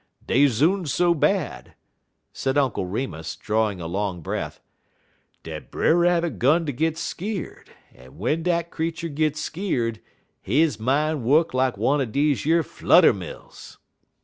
[0.25, 1.75] _)"Dey zoon so bad,"
[2.33, 4.59] said Uncle Remus, drawing a long breath,
[5.43, 10.01] "dat Brer Rabbit 'gun ter git skeer'd, en w'en dat creetur git skeer'd,
[10.41, 13.77] he min' wuk lak one er deze yer flutter mills.